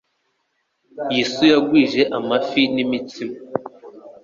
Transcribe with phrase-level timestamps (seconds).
[1.15, 3.37] Yesu yagwije amafi n'imitsima